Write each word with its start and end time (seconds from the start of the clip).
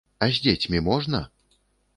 А 0.27 0.29
з 0.37 0.41
дзецьмі 0.45 0.81
можна? 0.89 1.21